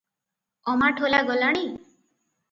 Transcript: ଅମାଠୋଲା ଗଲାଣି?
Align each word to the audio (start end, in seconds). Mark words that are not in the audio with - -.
ଅମାଠୋଲା 0.71 1.19
ଗଲାଣି? 1.27 1.61